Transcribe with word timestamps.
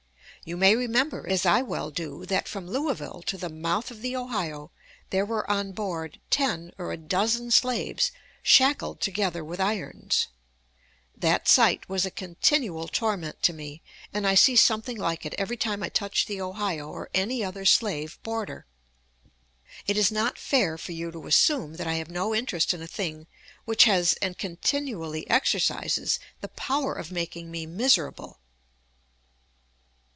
You 0.43 0.57
may 0.57 0.75
remember, 0.75 1.29
as 1.29 1.45
I 1.45 1.61
well 1.61 1.91
do, 1.91 2.25
that 2.25 2.47
from 2.47 2.65
Louisville 2.65 3.21
to 3.27 3.37
the 3.37 3.47
mouth 3.47 3.91
of 3.91 4.01
the 4.01 4.15
Ohio 4.15 4.71
there 5.11 5.23
were 5.23 5.47
on 5.47 5.71
board 5.71 6.19
ten 6.31 6.71
or 6.79 6.91
a 6.91 6.97
dozen 6.97 7.51
slaves 7.51 8.11
shackled 8.41 9.01
together 9.01 9.43
with 9.43 9.59
irons. 9.59 10.29
That 11.15 11.47
sight 11.47 11.87
was 11.87 12.07
a 12.07 12.09
continual 12.11 12.87
torment 12.87 13.43
to 13.43 13.53
me, 13.53 13.83
and 14.11 14.25
I 14.25 14.33
see 14.33 14.55
something 14.55 14.97
like 14.97 15.27
it 15.27 15.35
every 15.37 15.57
time 15.57 15.83
I 15.83 15.89
touch 15.89 16.25
the 16.25 16.41
Ohio 16.41 16.89
or 16.89 17.11
any 17.13 17.43
other 17.43 17.63
slave 17.63 18.17
border. 18.23 18.65
It 19.85 19.95
is 19.95 20.11
not 20.11 20.39
fair 20.39 20.75
for 20.79 20.91
you 20.91 21.11
to 21.11 21.27
assume 21.27 21.75
that 21.75 21.85
I 21.85 21.95
have 21.97 22.09
no 22.09 22.33
interest 22.33 22.73
in 22.73 22.81
a 22.81 22.87
thing 22.87 23.27
which 23.65 23.83
has, 23.83 24.13
and 24.23 24.35
continually 24.39 25.29
exercises, 25.29 26.17
the 26.39 26.47
power 26.47 26.95
of 26.95 27.11
making 27.11 27.51
me 27.51 27.67
miserable." 27.67 28.39